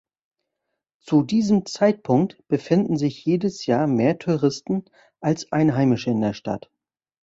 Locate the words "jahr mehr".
3.67-4.17